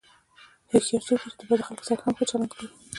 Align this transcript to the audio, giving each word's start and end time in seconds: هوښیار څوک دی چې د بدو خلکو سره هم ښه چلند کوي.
هوښیار 0.69 1.01
څوک 1.07 1.19
دی 1.21 1.29
چې 1.31 1.35
د 1.39 1.43
بدو 1.49 1.67
خلکو 1.67 1.87
سره 1.89 2.01
هم 2.03 2.13
ښه 2.17 2.25
چلند 2.29 2.49
کوي. 2.51 2.67